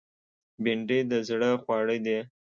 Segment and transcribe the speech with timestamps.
[0.63, 2.19] بېنډۍ د زړه خواړه دي